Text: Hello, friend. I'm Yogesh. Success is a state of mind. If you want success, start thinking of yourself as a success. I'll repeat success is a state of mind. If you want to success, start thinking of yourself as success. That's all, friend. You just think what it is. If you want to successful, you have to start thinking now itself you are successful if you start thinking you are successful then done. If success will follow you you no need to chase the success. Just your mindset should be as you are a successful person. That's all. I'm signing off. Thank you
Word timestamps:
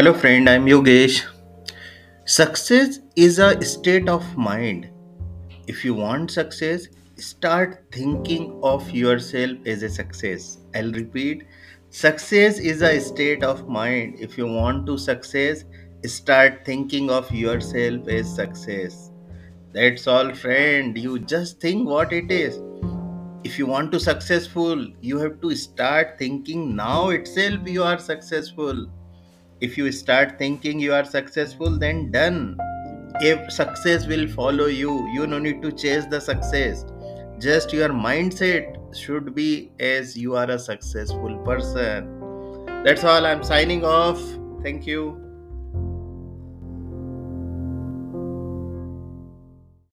Hello, 0.00 0.14
friend. 0.14 0.48
I'm 0.48 0.64
Yogesh. 0.64 1.26
Success 2.24 3.00
is 3.16 3.38
a 3.38 3.62
state 3.62 4.08
of 4.08 4.24
mind. 4.34 4.88
If 5.66 5.84
you 5.84 5.92
want 5.92 6.30
success, 6.30 6.86
start 7.18 7.84
thinking 7.92 8.58
of 8.62 8.90
yourself 8.90 9.58
as 9.66 9.82
a 9.82 9.90
success. 9.90 10.56
I'll 10.74 10.90
repeat 10.92 11.42
success 11.90 12.58
is 12.58 12.80
a 12.80 12.98
state 12.98 13.44
of 13.44 13.68
mind. 13.68 14.16
If 14.18 14.38
you 14.38 14.46
want 14.46 14.86
to 14.86 14.96
success, 14.96 15.64
start 16.06 16.64
thinking 16.64 17.10
of 17.10 17.30
yourself 17.30 18.08
as 18.08 18.34
success. 18.34 19.10
That's 19.74 20.06
all, 20.06 20.32
friend. 20.34 20.96
You 20.96 21.18
just 21.18 21.60
think 21.60 21.86
what 21.86 22.14
it 22.14 22.32
is. 22.32 22.58
If 23.44 23.58
you 23.58 23.66
want 23.66 23.92
to 23.92 24.00
successful, 24.00 24.86
you 25.02 25.18
have 25.18 25.42
to 25.42 25.54
start 25.54 26.18
thinking 26.18 26.74
now 26.74 27.10
itself 27.10 27.68
you 27.68 27.82
are 27.82 27.98
successful 27.98 28.86
if 29.60 29.78
you 29.78 29.90
start 29.92 30.38
thinking 30.38 30.80
you 30.80 30.92
are 30.92 31.04
successful 31.04 31.78
then 31.78 32.10
done. 32.10 32.56
If 33.20 33.52
success 33.52 34.06
will 34.06 34.28
follow 34.28 34.66
you 34.66 35.08
you 35.12 35.26
no 35.26 35.38
need 35.38 35.62
to 35.62 35.72
chase 35.72 36.06
the 36.06 36.20
success. 36.20 36.84
Just 37.38 37.72
your 37.72 37.88
mindset 37.88 38.94
should 38.94 39.34
be 39.34 39.72
as 39.80 40.16
you 40.16 40.36
are 40.36 40.50
a 40.50 40.58
successful 40.58 41.38
person. 41.38 42.16
That's 42.84 43.04
all. 43.04 43.26
I'm 43.26 43.42
signing 43.44 43.84
off. 43.84 44.20
Thank 44.62 44.86
you 44.86 45.29